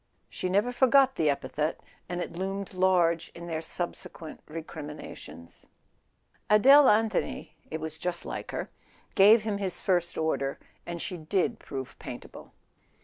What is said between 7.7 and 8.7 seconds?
was just like